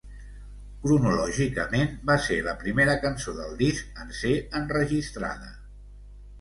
[0.85, 4.35] Cronològicament, va ser la primera cançó del disc en ser
[4.65, 5.57] enregistrada.